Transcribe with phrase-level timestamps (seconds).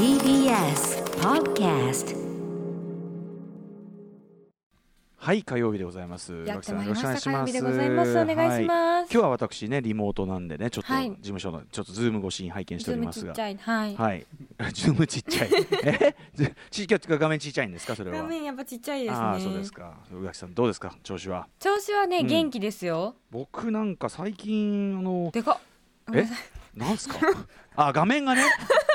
[0.00, 2.16] TBS Podcast
[5.18, 6.32] はい火曜日でございます。
[6.46, 7.28] やってまいりよろしくお願いします。
[7.28, 8.10] ました火曜日でございます。
[8.18, 8.78] お願いします。
[8.78, 11.10] はい今日は私ねリモートなんでねちょっとはい。
[11.10, 13.32] 事務所のちょっと Zoom 越しに拝見しておりますが。
[13.32, 14.26] っちゃいはい、はい。
[14.72, 15.50] ズームちっちゃい。
[15.84, 16.16] え？
[16.34, 17.94] ずちっちゃい画面ちっちゃいんですか？
[17.94, 18.16] それは。
[18.22, 19.18] 画面やっぱちっちゃいですね。
[19.18, 19.92] ああそうですか。
[20.18, 20.96] 宇垣さんどうですか？
[21.02, 21.46] 調子は？
[21.58, 23.16] 調子はね、うん元気ですよ。
[23.30, 25.58] 僕なんか最近あのでかっ。
[26.06, 26.28] ごめん
[26.74, 27.18] なんすか？
[27.76, 28.42] あ画面がね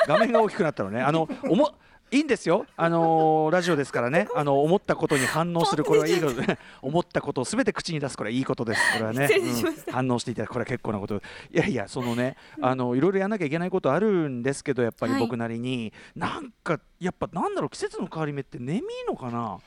[0.07, 1.01] 画面が大きくなったのね。
[1.01, 1.73] あのおも
[2.11, 9.94] いいんですよ、あのーラジオですからね、あの思ったことに反応する、これはいいことで、思ったことをすべて口に出す、これはいいことです、これはね、 うん。
[9.94, 11.21] 反応していただく、これは結構なこと、い
[11.52, 19.58] やいや、そのね、あのいろいろやらなきゃいけないことあるんですけど、やっぱりはい僕なりに、なんか、やっぱなんだろう、季節の変わり目って眠いのかな、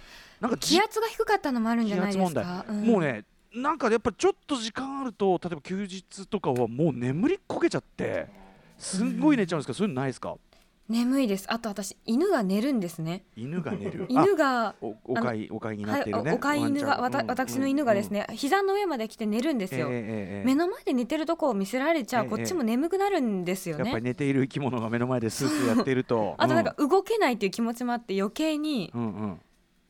[0.41, 2.87] なんかじ気圧が低かったのもあるんじゃないですか、題、ん。
[2.87, 3.25] もうね
[3.55, 8.29] なんかやっぱりちょっと時間あると例えば休日とかはもう眠りこけちゃって
[8.79, 10.37] すんごい寝ちゃうんですけど、そういうのないですか？
[10.89, 11.45] 眠いです。
[11.49, 13.23] あと私犬が寝るんですね。
[13.37, 14.07] 犬が寝る？
[14.09, 20.03] 犬があおお飼いお飼いになはいっているね、お飼い犬がわた私の犬がですね、膝の上まで来て寝るんですよ、ええええ
[20.39, 20.45] ええ。
[20.47, 23.85] 目の前で寝てるとこを見せられちゃう、ええこっちも眠くなるんですよね。
[23.85, 26.35] やっぱり寝ている生き物が目の前でスースーやっていると。
[26.39, 29.41] あとなんか動けないっていう気持ちもあって余計にうん、うんうん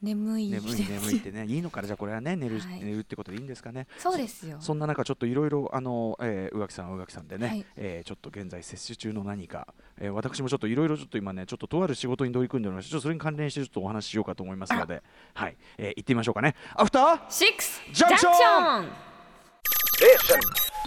[0.01, 1.45] 眠い眠い眠いってね。
[1.47, 1.87] いいのかな？
[1.89, 2.81] じゃあこれはね寝る、はい。
[2.83, 3.89] 寝るってことでいいんですかね。
[3.99, 4.59] そうですよ。
[4.61, 7.67] そんな中ちょっといろいろあの、えー、宇垣さんは宇垣さんでね、はい。
[7.77, 15.03] えーちょっと現在接種中の何か、えー私もちょっといろいろちょっと今ねちょっととある仕事に取り組んでおりましてちょっとそれに関連してちょっとお話ししようかと思いますので。
[15.35, 16.55] はい、えー行ってみましょうかね。
[16.75, 18.89] アフターシックスジャンクションン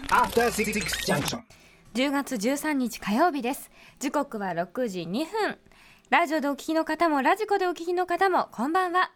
[0.10, 0.74] After Six
[1.06, 1.42] Junction.
[1.94, 3.70] 10月13日火曜日です。
[4.00, 5.58] 時刻は6時2分
[6.12, 9.14] ラジオでお聞きの方もラジコでお聞きの方もこんばんは。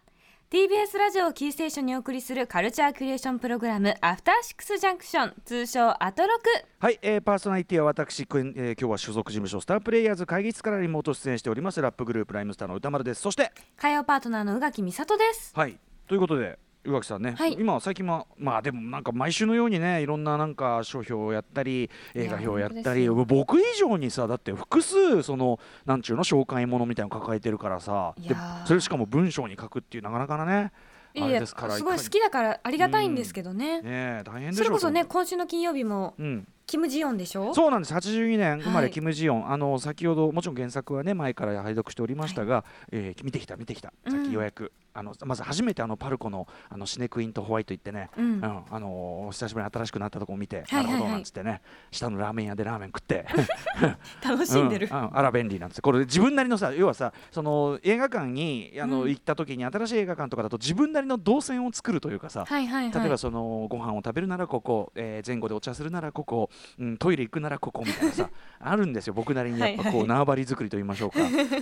[0.48, 6.44] TBS ラジオをキーステーションにお送りするカルチャーキュレーションプログラムアフターシックスジャンクション通称アトロク。
[6.78, 13.20] はい、えーパーソナリティは私、えー今日は所属事務所スタープレイヤーズ会議室からリモート出演しておりますラップグループライムスターの歌丸です。
[13.20, 15.52] そして火曜パートナーの宇垣美里です。
[15.54, 17.54] はいということで宇垣さんね、はい。
[17.58, 30.72] 今最近はまあでもなんか毎週のようにねいろんななんか書評をやったり映画表をやったり僕以上にさだって複数そのなんちゅうの紹介ものみたいなの抱えてるからさでそれしかも文章に書くっていうなかなかなね
[31.18, 37.54] あいやすからすごい好きだからありがたいんですけどね、ねえ大変でしょそれこそねと今週の金曜日もうん、キム・ジヨンでしょ？
[37.54, 37.94] そうなんです。
[37.94, 43.94] 82年生まれはいキム・ジヨン、あの先ほどもちろん原作はね前から拝読しておりましたが、えー見てきた見てきた。
[44.10, 48.24] さっきようやく、あのまず初めてあのパルコのあのシネクインとホワイト行ってね、うん。
[48.24, 50.92] うんあのー久しぶりに新しくなったとこを見て、はいはいはい。
[50.92, 53.26] なるほどなんつってね下のラーメン屋でラーメン食って。
[54.24, 54.98] 楽しんでる、うん。
[54.98, 59.08] うんあら便利なんですこれ自分なりのさ要はさその映画館にあの、うん。
[59.08, 63.00] 行った時に新しい映画館とかだと自分なりの動線を作るというかさ、はいはいはい。
[63.00, 68.30] 例えばそのご飯を食べるならここ、えー前後でお茶するならここ、うん、トイレ行くならここみたいなさ
[68.60, 69.14] あるんですよ。
[69.14, 70.04] 僕なりにやっぱこはいはい。
[70.04, 71.18] う縄張り作りと言いましょうか、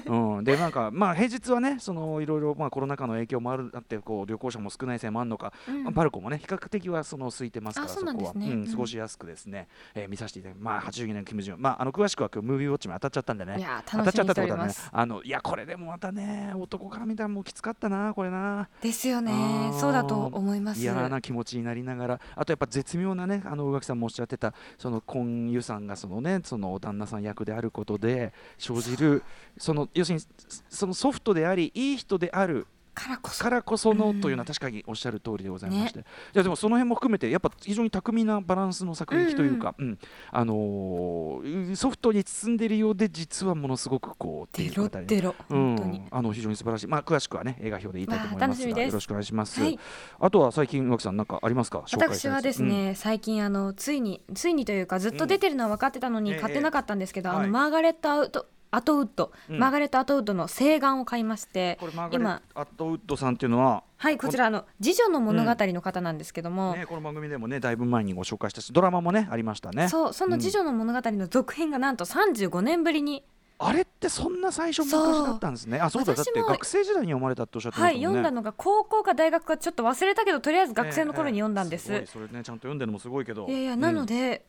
[0.06, 5.84] うん、でなんかまあ平日はねそのいろいろまあコロナ禍の影響もあるあってこう旅行者も少ないせいもあるのか、うん。
[5.84, 8.32] まあパルコもね比較的はその空いてますからあそこは。
[8.34, 8.42] うん。
[8.42, 13.58] うん過ごしやすくですね、えー見させていただきまあ82年キム・ジヨンまああの詳しくは今日ムービーウォッチも当たっちゃったんでね。
[13.58, 18.68] いやー当たっちゃ楽しみにしてておっってことはねあのいやこれでもまたね男から見たらもうきつかったなこれな。
[18.80, 19.32] ですよね。
[19.80, 20.80] そうだと思います。
[20.80, 22.20] 嫌な気持ちになりながら。
[22.34, 29.22] あとやっぱ絶妙なねあの宇垣さんもおっしゃってたそのコン・ユさんがそのねその旦那さん役であることで生じる
[29.58, 30.24] その要するに
[30.68, 33.44] そのソフトでありいい人であるからこそ。
[33.44, 39.98] からこそのうんというのは確かにおっしゃる通りでございまして、いやでもその辺も含めてやっぱ非常に巧みなバランスの作劇というか、うん。
[40.30, 45.98] あのーソフトに包んでいるようで実はものすごくこうっていデロう形デロ本当に。
[45.98, 48.74] うん、あの非常に素晴らしい、まあ、詳しくはね映画表で言いたいと思いますわあ楽しみです。
[48.74, 49.78] がよろしくお願いします、はい。
[50.20, 51.84] あとは最近宇垣さん何かありますか？
[51.92, 57.50] 私はですね、最近あのついについにというかずっと出てるのは分かってたのにうん買ってなかったんですけど、あのええはい。
[57.50, 59.58] マーガレットアウトアトウッド、うん。
[59.58, 69.88] マーガレットアトウッドの請願を買いましてこれマーガレッ今ト・アットウッドさんっていうのははいこちらあの次女の物語の方なんですけども、ね、この番組でもねだいぶ前にご紹介したしドラマもねありましたね。
[69.88, 73.24] そうその次女の物語の続編がなんと35年ぶりに、
[73.58, 75.78] あれってそんな最初昔だったんですね。
[75.78, 78.22] あそうだだって学生時代に読まれたっておっしゃってまはいしたもんね。
[78.22, 83.46] 読んだのが高校か大学かちょっと忘れたけどとりあえず学生の頃に読んだんです、ええええすごいそれねちゃんと読んでるのもすごいけど。
[83.48, 84.44] いやいやなので、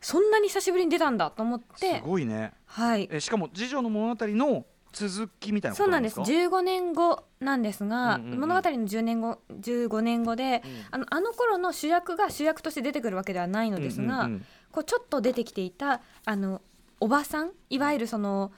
[0.00, 2.52] そんなに久しぶりに出たんだと思っうんすてごいね。
[2.66, 3.08] はい。
[3.10, 6.48] えしかも次女の物語の続きみたいなこそうなんですとなんです。
[6.50, 8.40] か15年後なんですが、うんうんうん。
[8.40, 10.84] 物語の10年後15年後で、うん。
[10.90, 14.46] あのあの頃の主役が主役として出てくるわけではないのですが、うんうんうん。
[14.72, 16.62] こうちょっと出てきていたあの
[17.00, 18.52] おばさんいわゆるその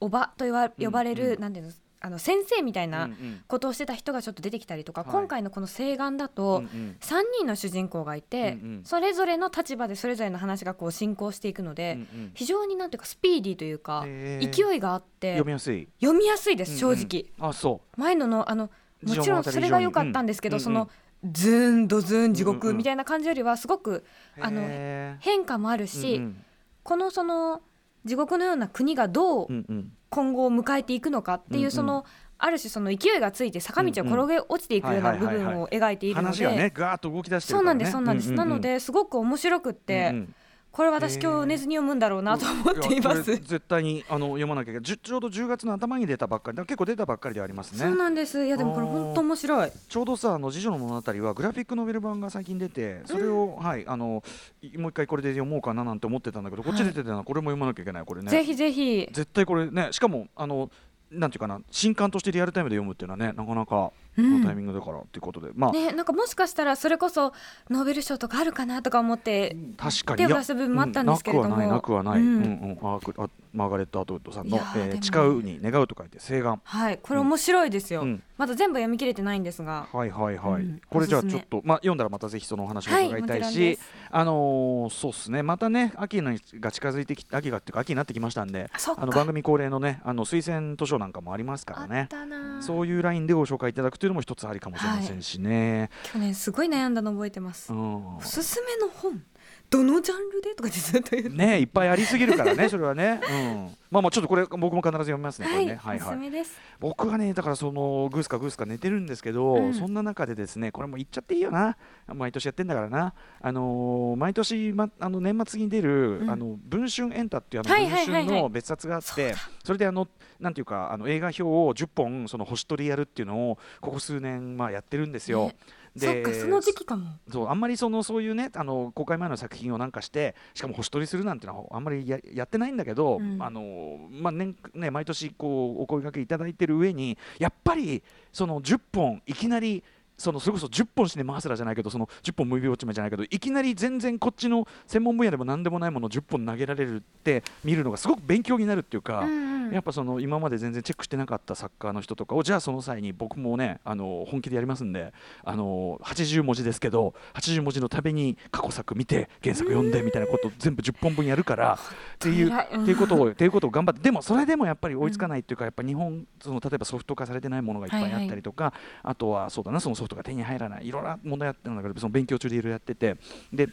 [0.00, 3.16] おばと呼ば呼ばれる、うんなんていうんですあの先生みたいうんうなん。
[3.48, 5.10] ことをしてた人がちょっと出てきたりとか、はい。
[5.10, 6.96] 今回のこの請願だうと、んうん。
[7.00, 8.84] 3人の主人公がいて、うんうん。
[8.84, 12.30] それぞれの立場でそれぞれの話がこう進行していくので、うんうん。
[12.34, 15.88] 非常になんていうかスピーディーというか、勢いがあって読みやすい。
[16.00, 17.08] 読みやすいです正うんうん。
[17.08, 18.70] 直、あそ前ののあの
[19.02, 20.90] うもちろんそれが良かったんですけど、その
[21.30, 24.04] ズーンドズーン地うんうん獄みたいな感じよりはすごく
[24.38, 26.44] あのへー変化もあるし、うん。
[26.82, 27.62] このその
[28.04, 31.70] 地獄のような国がどううんうん今後を迎えていくのかっていう、うんうん。
[31.72, 32.04] その
[32.38, 40.34] ある種その勢いがついて坂道を転げ落ちていくような部分を描いているの話がねでガーッと動き出してるそうなんからねですそうなんです、うううなのですごく面白くって、うんうん
[40.74, 43.30] これ私今日寝ずに読むんだろうなと思っています。
[43.30, 47.78] れ絶対にあの読まなきゃいけないちょうど10月の頭に出たばっかり結構出たばっかりではありますね。
[47.78, 48.44] そうなんです。
[48.44, 49.70] いやでもこれ本当面白い。
[49.88, 54.24] ちょうどさあの次女の物語はグラフィックノベル版が最近出てそれを、はいあの
[54.62, 58.28] いもう一回これで読もうかななんて思ってたんだけどこっちで出てたのはこれも読まなきゃいけないこれね。
[58.32, 59.08] ぜひぜひ。
[59.12, 60.72] 絶対これねしかもあの
[61.12, 64.40] なんていうかな新刊としてリアルタイムで読むっていうのはねなかなかこうん。
[64.40, 67.32] のタイミングだからっていうことで、まあ、ねなんかもしかしたらそれこそ
[67.70, 70.26] ノーベル賞とかあるかなとか思って確かに。
[70.26, 71.56] 手を出す部分もあったんですけれども。
[71.56, 71.68] うん。
[71.68, 72.40] なくはないなくはない、ううん。
[72.42, 72.94] んうん。
[72.94, 76.60] あくあマーガレット・アトウッドさんのえー誓うに願うと書いて請願。
[76.64, 78.22] はいこれ面白いですよ、うん。
[78.36, 79.86] まだ全部読み切れてないんですが。
[79.92, 80.80] はいはいはい、うん。
[80.88, 83.90] これじゃあちょっとまあ読んだらまたぜひそのお話もはい伺いたいし、もちろんです。
[84.10, 85.42] あのーそうですね。
[85.42, 98.16] またね秋のが近づいてき秋がっていうか秋になってきましたんであの番組恒例のねあの推薦図書なんかもありますかあっらねたなそういうラインでご紹介いただくというのも一つありかもしれませんしね、去年すごい悩んだの覚えてます、うん。
[98.16, 99.22] おすすめの本
[99.70, 105.80] どのジャンルでとかずっと言ねいっぱいありすぎるからねそれはね、うん、まあまあちょっとこれ僕も必ず読みますねこはい、れね。
[105.82, 106.60] はいはいすめです。
[106.80, 109.74] 僕はねだからそのグースかグースか寝てるんですけど、うん。
[109.74, 111.76] そんな中でですねこれも言っちゃっていいよな。
[112.06, 113.14] 毎年やってんだからな。
[113.40, 116.30] あのー毎年、ま、あの年末に出る、うん。
[116.30, 119.34] あの文春エンタっていうあの文春の別冊があって、
[119.64, 120.08] それであの
[120.40, 125.48] なんていうかあの映画表を10本その星取りやるっていうのをここ数年まあやってるんですよ。
[125.48, 125.56] ね
[125.96, 127.18] そっかその時期かも。
[127.30, 133.42] そうあんまりそのそういうねあの公開前の作品をなんかしてしかも星取りするなんてのはあんまりややってないんだけど、うん。
[133.42, 138.02] あのまあ年ね毎年こうお声掛けいただいてる上にやっぱり
[138.32, 139.84] その10本いきなり
[140.16, 149.20] そのそれこそ10本シネマハスラーじゃないけどその10本ムービーウォッチメンじゃないけどいきなり全然こっちの専門分野でも何でもないものを10本投げられるって見るのがすごく勉強になるっていうか。
[149.20, 155.12] うんうんやっぱその今まで全然チェックしてなかったサッカーの人とかをじゃあその際に僕もねあの本気でやりますんで
[155.42, 168.72] あの80文字ですけど80文字のたびに過去作見て原作読んでみたいなことを全部10本分やるからっていうっていうことをっていうことを頑張ってでもそれでもやっぱり追いつかないっていうかやっぱ日本その例えばソフト化されてないものがいっぱいあったりとか
[169.02, 173.16] あとはそうだなそのソフトが手に入らないいろんな問題やってるんだけどその勉強中でいろいろやってて
[173.52, 173.68] で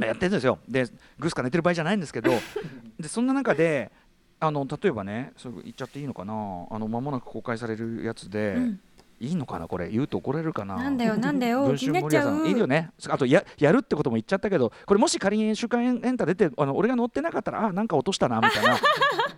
[0.00, 0.58] やってるんですよ。
[0.68, 0.86] で
[1.18, 2.30] グースか寝てる場合じゃないんですけど
[2.98, 3.90] でそんな中で
[4.38, 6.32] あの例えばねそれ言っちゃっていいのかな
[6.70, 8.80] あの間もなく公開されるやつで、うん。
[9.20, 9.88] いいのかなこれ。
[9.88, 10.76] 言うと怒られるかな。
[10.76, 11.66] なんだよなんだよ。
[11.66, 12.42] 文春森谷さん。
[12.42, 12.48] う。
[12.48, 12.90] いいよね。
[13.08, 18.78] あとややるってことも言っちゃったけどこれもし仮に週刊エンタ出てあの俺が乗ってなかったらあなんか落としたなみたいな。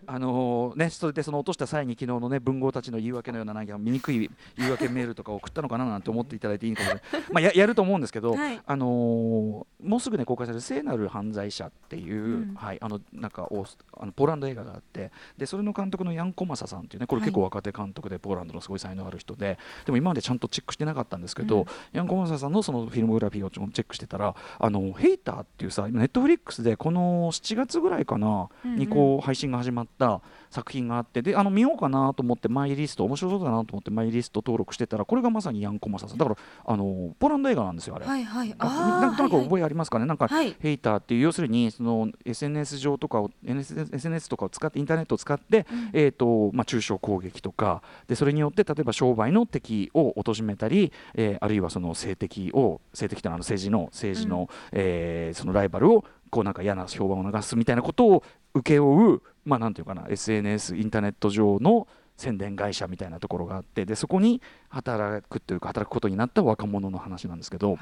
[0.04, 7.32] あのねそれでその落とした際に昨日のね文豪たちの言い訳のようななんか醜い言い訳メールとか送ったのかななんて思っていただいていいかもしれない。
[7.32, 8.60] まあややると思うんですけど、はい。
[8.64, 12.54] あのーもうすぐね公開される「聖なる犯罪者」っていう、うん。
[12.54, 21.66] はい、あのなんかオースあのポーランド映画があってでそれの監督のヤン・コマサさんっていうねこれ結構若手監督でポーランドのすごい才能ある人ででも今までちゃんとチェックしてなかったんですけど、うん。
[21.92, 30.20] ヤン・コマサさんのそのフィルムグラフィーをチェックしてたら「あのヘイター」っていうさネットフリックスでこの7月ぐらいかな、にこう配信が始まった
[30.52, 36.18] 作品があってであの見ようかなと思ってマイリスト面白そうだなと思ってマイリスト登録してたらこれがまさにヤン・コマサさん。
[36.18, 36.36] だから
[36.66, 38.04] あのポーランド映画なんですよあれ。
[38.06, 38.54] はいはい。
[38.58, 40.54] なんとなくー覚えありますかね、なんか、はい。
[40.60, 45.90] ヘイターっていう要するにその SNS 上とかを SNS, SNS とかを使ってインターネットを使って、うん。
[45.92, 67.78] えーとまあ、中傷攻撃とかでそれによって例えば商売の敵を貶めたり、えーあるいはその政敵を政敵というのはあの政治の政治の,、えーそのライバルをこうなんか嫌な評判を流すみたいなことを請け負う、まあ、なんていうかな SNS インターネット上の宣伝会社みたいなところがあってでそこに働くというか働くことになった若者の話なんですけど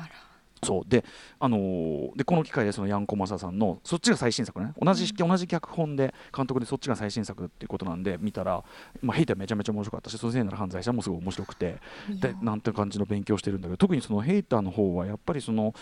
[0.62, 0.82] そう。
[0.86, 1.04] で,、
[1.38, 4.72] あのーでこの機会でそのヤン・コマサさんのそっちが最新作ね。
[4.80, 8.62] 同じ,、同じ脚本で監督でそっちが最新作っていうことなんで見たら、
[9.00, 11.76] まあ、ヘイターめちゃめちゃ面白かったしそのせいなら犯罪者もすごい面白くて
[12.08, 15.74] でなんて感じの勉強してるんだけど特にそのヘイターの方はやっぱりその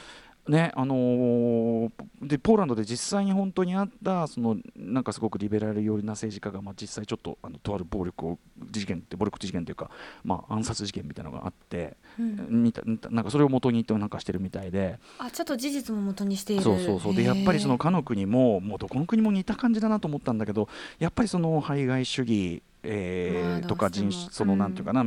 [0.49, 1.91] ねあのー
[2.23, 8.39] でポーランドで実際に本当にあったそのなんかすごくリベラル寄りな政治家が、まあ、実際ちょっとあのとある暴力を
[8.71, 9.91] 事件って暴力事件というか、
[10.25, 12.63] まあ、暗殺事件みたいなのがあって、うん。
[12.63, 14.99] 見たなんかそれを元に言ってなんかしてるみたいで。
[15.19, 16.63] あちょっと事実も元にしている。
[16.63, 17.15] そうそうそう。
[17.15, 25.05] でやっぱりそのかの国ももうどこの国も似た感じだなと思ったんだけどやっぱりその排外主義えーまあとか人種そのなんていうかな、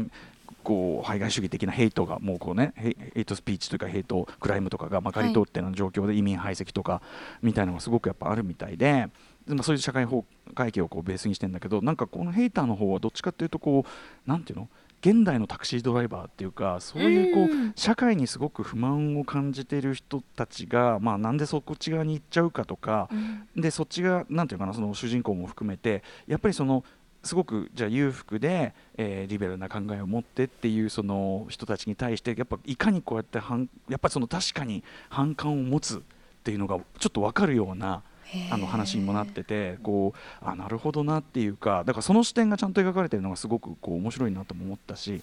[0.61, 7.01] こう排外主義的なヘイトがもうこうねヘイトスピーチというかヘイトクライムとかがまかり通っての状況で移民排斥とか
[7.41, 9.07] みたいなのがすごくやっぱあるみたいで。
[9.47, 14.69] でまあそういう社会法会計をこうベースにしてんだけどなんかこのヘイターの方はどっちかっていうとこうなんていうの？
[15.03, 26.83] 現代のタクシードライバーっていうかそういうこううん社会にすごく不満を感じている人たちが、まあ、なんでそっち側に行っちゃうかとか、うんでそっちがなんていうかなその主人公も含めてやっぱりその
[27.23, 35.99] すごくじゃあ裕福で、えーリベラルな考えを持ってっていうその人たちに対してやっぱいかにこうやって反やっぱりその確かに反感を持つっ
[36.43, 38.01] ていうのがちょっと分かるような
[38.49, 45.21] あの話にもなっててこうあなるほどなっていうかだからその視点がちゃんと描かれてるのがすごくこう面白いなとも思ったし、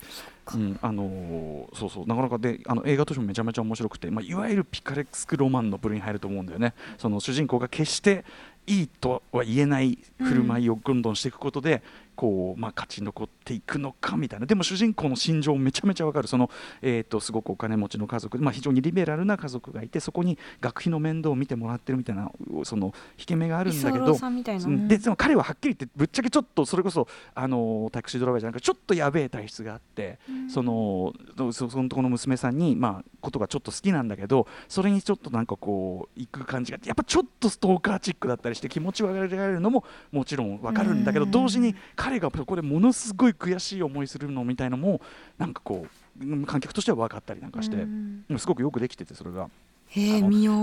[0.54, 6.74] うんあのーそうそうなかなかであの映画としてもめちゃめちゃ面白くて、まあ、いわゆるピカレスクロマンの部類に入ると思うんだよね。
[6.96, 8.24] その主人公が決して
[8.68, 11.82] いいとは言えない振る舞いをどんどんしていくことで、
[12.18, 14.46] こうまあ、勝ち残っていくのかみたいな。
[14.46, 16.26] でも主人公の心情めちゃめちゃわかる。
[16.26, 16.50] その、
[16.82, 22.32] えー、とすごくお金持ちの家族で、まあ、非常にリベラルな家族がいてそこに学費の面倒を見てもらってるみたいな
[22.64, 24.88] その引け目があるんだけど居候さんみたいなうん。
[24.88, 27.06] ででも彼ははっきり言ってぶっちゃけちょっとそれこそ
[27.36, 31.12] あのタクシードライバーじゃなくてちょっとやべえ体質があって、その
[31.52, 41.30] そそのところの娘さんにまあことがちょっと好きなんだけどそれにちょっとなんかこう行く感じがやっぱちょっとストーカーチックだったりして気持ち悪がられるのももちろんわかるんだけどうん。
[41.30, 45.00] 同時に彼がそこでものすごい悔しい思いするのみたいのも
[45.36, 45.86] なんかこ
[46.20, 49.48] ううん観客としては分かったりなんかして、うんすごくよくできててそれが。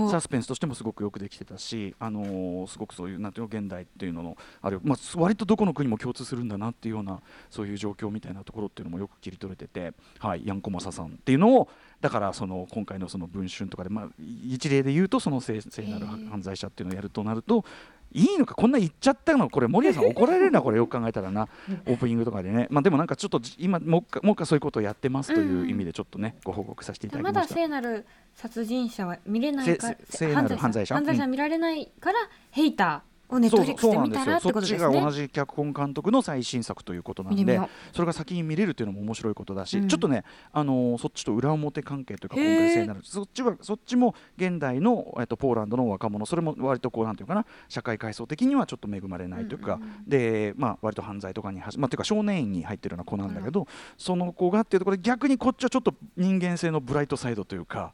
[0.08, 11.68] サスペンスとしてもすごくよくできてたし、あのーすごくそういうなんていうの現代っていうののある、まあ、割とどこの国も共通するんだなっていうようなそういう状況みたいなところっていうのもよく切り取れてて、はい、ヤンコマサさんっていうのを
[12.00, 17.64] だからその今回のその文春とかで、まあ、一例で言うとその聖聖なる犯罪者っていうのをやるとなると。
[18.12, 19.50] いいのかこんな言っちゃったの？
[19.50, 21.48] これ森谷さん怒られるなこれよく考えたらな
[21.86, 22.68] オープニングとかでね。
[22.70, 27.54] まあでもなんかちょっと今もう一回もう一回そういうことをやってますという意味でちょっとねご報告させていただまだきました。
[27.56, 30.94] 聖なる殺人者は見れないか聖なる犯罪者？
[30.94, 31.30] 犯罪者うん。
[31.32, 32.18] 見られないから、
[32.52, 34.78] ヘイターをネットフリックスで見たらってことですね。
[34.78, 37.60] そっちが同じ脚本監督の最新作ということなんで
[37.92, 39.88] それが先に見れるというのも面白いことだし、うん。
[39.88, 43.00] ちょっとね、あのーそっちと裏表関係というかへー今回聖なる。
[43.04, 50.08] そっちはそっちも現代の、えっと、ポーランドの若者それも割とこうなんていうかな社会階層的にはちょっと恵まれないというか、うんうんうん。
[50.08, 53.66] でまあ割と犯罪とかにはしまあというか少年院に入ってるような子なんだけど、
[53.98, 57.92] その子がっていうところで逆にこっちはちょっと人間性のブライトサイドというか。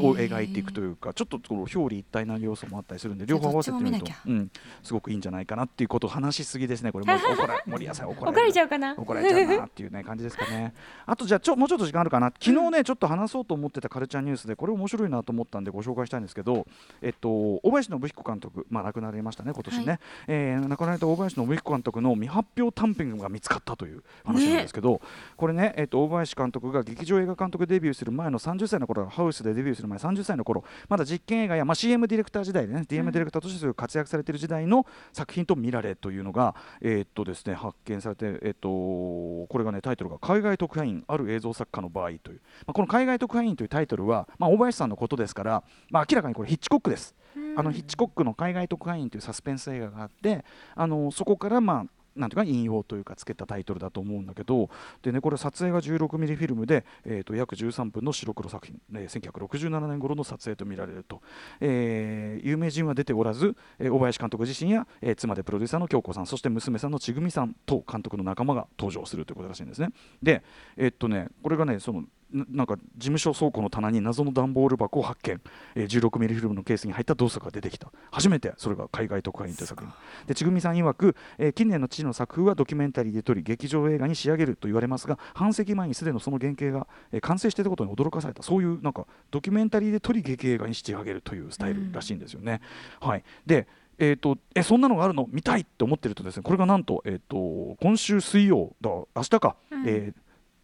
[0.00, 4.50] を描いていくというかちょっとこう表裏一体な要素もあったりするんで両方合わせてみるとうん、
[4.82, 7.14] すごくいいんじゃないかなっていうことを話しすぎですねこれも。
[7.14, 8.94] う 怒ら森谷さん怒ら怒られちゃうかな。
[8.96, 10.74] 怒られちゃうなっていうね感じですかね。
[11.06, 12.32] あとじゃあちょもうちょっと時間あるかな。
[12.38, 16.66] 昨日ね、ちょっと話そうと思ってたカルチャーニュースでこれ面白いなと思ったんでご紹介したいんですけど、
[17.02, 17.30] えっと
[17.62, 19.84] 大林信彦監督まあ亡くなりましたね今年ね。
[19.86, 19.98] はい。
[20.28, 25.00] えー亡くなられた大林信彦監督の未発表短編が見つかったという話なんですけど、
[25.36, 47.14] これねえっと大林監督が劇場映画監督デビューする前の30歳の頃ハウスでデビューする前30歳の頃まだ実験映画やまあ CM ディレクター時代でね DM ディレクターとして活躍されている時代の作品と見られというのがえーっとですね発見されてえっとこれがねタイトルが海外特派員ある映像作家の場合という、まあ、この海外特派員というタイトルはまあ大林さんのことですからまあ明らかにこれヒッチコックです。
[47.56, 54.68] あのヒッチコックの海外特派員というサスペンス映画があってあのそこからまあなんていうか引用というかつけたタイトルだと思うんだけど
[55.02, 61.22] で、ね、これ撮影が16ミリフィルムで、えー、と約13分の白黒作品、ね、1967年頃の撮影と見られると、
[61.60, 69.90] えー有名人は出ておらず、えー大林監督自身や、えー妻でプロデューサーの京子さんそして娘さんのちぐみさんと監督の仲間が登場するということらしいんですね。
[70.22, 70.42] で、
[70.76, 75.40] えーっとね、これがねそのななんか事務所倉庫の棚に謎の段ボール箱を発見、
[75.74, 77.90] えー、16ミリフィルムのケースに入った動作が出てきた。
[78.10, 79.92] 初めてそれが海外特派員という作品。
[80.26, 88.42] でちぐみさん曰く、えー近年の父の作風はドキュメンタリーで撮り劇場映画に仕上げると言われますが半世紀前にすでにその原型が、えー完成していたことに驚かされた。
[88.42, 92.60] そういうなんかドキュメンタリーで撮り劇映画に仕上げるというスタイルらしいんですよね。
[93.00, 93.66] はい、で
[93.98, 95.26] えー、とえそんなのがあるの？
[95.30, 98.90] 見たいって思ってるとですねこれがなんと,、えー、と今週水曜だ。
[98.90, 99.84] 明日か、うん。
[99.86, 100.20] えー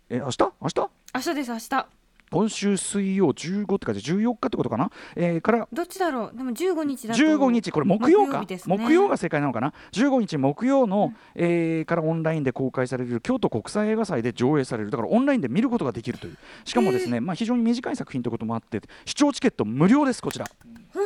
[0.09, 0.39] え明日？
[0.63, 0.89] 明日？
[1.17, 1.87] 明日です明日。
[2.31, 6.37] 今週水曜15って書いて14日ってことかな、えーからどっちだろう？
[6.37, 7.21] でも15日だと。
[7.21, 8.41] 15日これ木曜か？
[8.43, 8.59] ね。
[8.67, 14.91] 木曜が正解なのかな？15日木曜の、えーからオンラインで公開される京都国際映画祭で上映される。
[14.91, 16.37] だからオンラインで見ることができるという。
[16.67, 20.45] しかもですね、まあ、非常に短い作品ということもあって視聴チケット無料ですこちら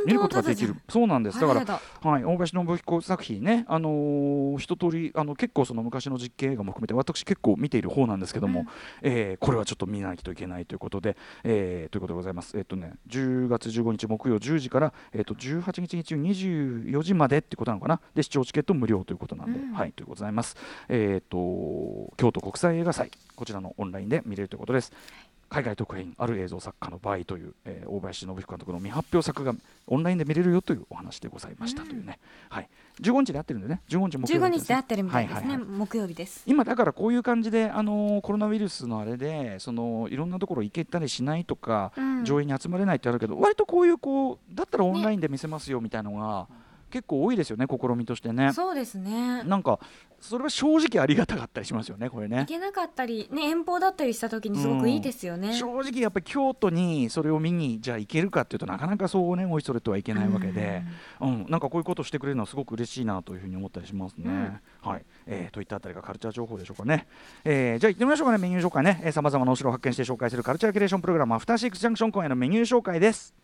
[0.07, 0.75] 見ることができる。
[0.89, 1.41] そうなんです。
[1.41, 8.67] だからだはい、大林信彦作品ね、あのー一通りあの結構その昔の実験映画も含めて私結構見ている方なんですけども、うん。
[9.03, 12.57] えーこれはちょっと見ないといけないということで、えーということでございます。
[12.57, 18.01] えっ、とね10月15日木曜10時からえっ、と18日日中24時までってことなのかな？
[18.15, 19.73] で視聴チケット無料ということなんで、うん。
[19.73, 20.57] はいということでございます。
[20.89, 24.93] えっ、と京都国際映画祭こちらのオンラインで見れるということです。
[25.51, 29.53] 海外特派員ある映像作家の場合という、えー大林信彦監督の未発表作が
[29.89, 32.69] オンラインで見れるよというお話でございましたというね、はい、
[33.01, 33.83] 15日で合ってるんでね。
[33.89, 35.79] 15日木曜15日日で合ってるみたいですね、はいはいはい。
[35.79, 36.45] 木曜日です。
[36.47, 42.25] 今だからこういう感じで、あのーコロナウイルスのあれでそのいろんなところ行けたりしないとか、うん。
[42.25, 46.47] 上映に集まれないってあるけど割とこういうこうだったらオンラインで見せますよみたいなのが、
[46.91, 48.53] 結構多いですよね試みとしてね。
[48.53, 49.43] そうですね。
[49.45, 49.81] なんか
[50.21, 52.47] それは正直ありがたかったりしますよねこれね行。
[52.47, 60.83] けなかったりね遠方だったりした時にすごくいいですよね、正直やっぱり京都にそれを見にじゃあ行けるかっていうとなかなかそうねおいそれとはいけないわけで、
[61.21, 64.61] うんなんかこういうことをしてくれるのはすごく嬉しいなというふうに思ったりしますね。
[64.83, 67.07] はい、えーといったあたりがカルチャー情報でしょうかね。
[67.45, 69.11] えーじゃあ行ってみましょうかねメニュー紹介ね。
[69.13, 73.35] さまざまなお城を発見して紹介するカルチャーキュレーションプログラムアフターシックスジャンクション今夜のメニュー紹介です。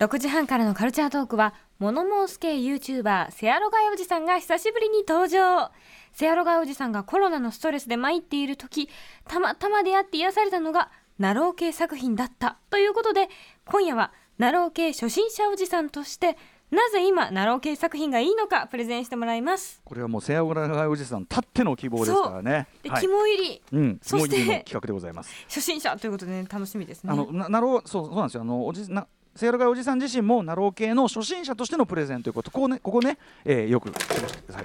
[0.00, 5.72] 6時半からのカルチャートークはモノモース系 YouTuber セアロガイおじさんが久しぶりに登場。
[6.12, 8.88] セアロガイおじさんがコロナのストレスで参っている時
[9.26, 12.58] たまたま出会って癒されたのがなろう系作品だった。
[12.70, 13.28] ということで
[13.66, 16.36] 今夜はなろう系初心者おじさんとして
[16.70, 19.82] なぜ今なろう系作品がいいのかプレゼンしてもらいます。
[19.84, 22.68] これはもうセアオラガイおじさんたっての希望ですからね。
[22.84, 23.62] で、はい、肝入り。
[23.72, 25.34] うん、そして企画でございます。
[25.48, 27.12] 初心者ということで、ね、楽しみですね。
[27.12, 28.42] あのななろうそうそうなんですよ。
[28.42, 32.52] あのおじなセアロガイおじさん自身もなろう系の初心者としてのプレゼンということ。
[32.52, 33.92] こうねここね、えーよく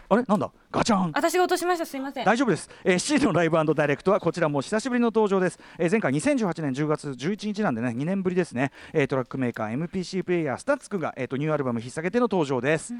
[0.09, 0.23] あれ？
[0.27, 0.51] なんだ？
[0.71, 1.11] ガチャン。
[1.13, 1.85] 私が落としました。
[1.87, 2.25] すいません。
[2.25, 12.93] 大丈夫です、えー、7時のライブダイレクトはこちらも久しぶりの登場です、えー前回2018年10月11日なんでね2年ぶりですね、えートラックメーカー MPC プレイヤースタッツクが、えー、とニューアルバム引っ提げての登場です、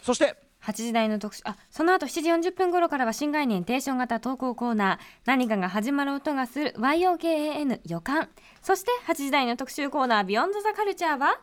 [0.00, 8.28] そして8時台の特集あその後7時40分頃からは新概念テーション型投稿コーナー何かが始まる音がする YOKAN 予感。
[8.62, 11.40] そして8時台の特集コーナービヨンドザカルチャーは？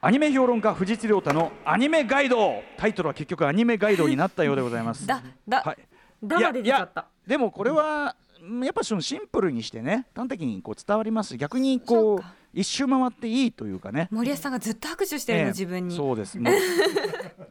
[0.00, 2.62] アニメ評論家藤津亮太のアニメガイド。
[2.78, 5.06] タイトルは結局アニメガイドになったようでございます。
[5.06, 5.76] だだ、はい。
[6.22, 7.00] だまで出ちゃった。
[7.02, 11.36] いやでもこれはうんやっぱそのシンプルにしてね端的にこう伝わります。
[11.36, 12.24] 逆にそこう
[12.56, 14.08] 一周回っていいというかね。
[14.10, 15.50] 森保さんがずっと拍手してるの、ええ。
[15.50, 15.94] 自分に。
[15.94, 16.38] そうです。
[16.38, 16.54] もう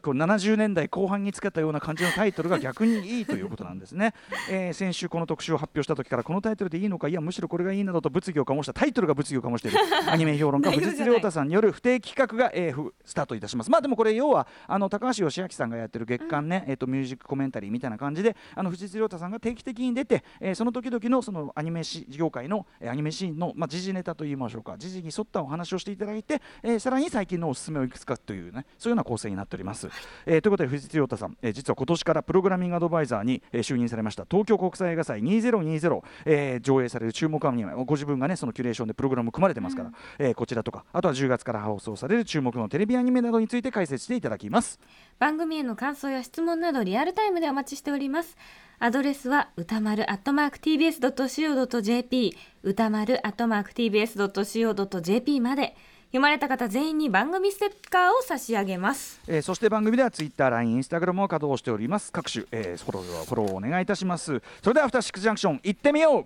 [0.02, 4.14] こう70年代後半につけたような感じのタイトルが逆にいいということなんですね、
[4.50, 9.78] えー先週この特集を発表した時からこのタイトルでいいのかいやむしろこれがいいなどと物議を醸したタイトルが物議を醸している。
[10.10, 13.70] アニメ評論家藤津亮太さんによる不定期企画が、えーふスタートいたします。
[13.70, 24.76] まあでもこれ要はあの高橋義明さんがやってる月間ね、えー、とミュージックコメンタリーみたいな感じであの藤津亮太さんが定期的に出て、えーその時々のそのアニメし業界の、えーアニメシーンの、まあ、時事ネタといいましょうか。
[24.78, 29.88] 時事に沿ったお話をしていただいて、えーさらに最近のおすすめをいくつかというねそういうような構成になっております、
[30.26, 34.26] えーということで藤津亮太さん、えー実は今年からプログラミングアドバイザーに、えー就任されました。
[34.30, 44.78] 東京国際映画祭2020、えー上映される注目アニメご自分がねそのキュレーションでプログラム組まれてますから、えーこちらとかあとは10月から放送される注目のテレビアニメなどについて解説していただきます
[45.18, 48.36] 番組への感想や質問などリアルタイムでお待ちしております。
[48.78, 55.74] アドレスは歌丸アットマーク TBS.CO.JP 歌丸アットマーク TBS.CO.JP まで。
[56.12, 59.20] 読まれた方全員に番組ステッカーを差し上げます。
[59.26, 62.12] えーそして番組ではツイッター、LINE、インスタグラムを稼働しております。
[62.12, 64.40] 各種、えーフォローフォローお願いいたします。
[64.62, 66.24] それではアフターシックスジャンクション行ってみよう。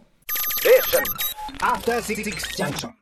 [1.61, 2.22] After Six
[2.62, 2.92] Junction.